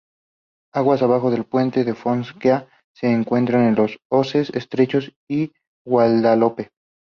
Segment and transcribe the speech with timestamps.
[0.73, 5.53] Aguas abajo del Puente de Fonseca, se encuentran las hoces o estrechos del
[5.85, 6.71] Guadalope.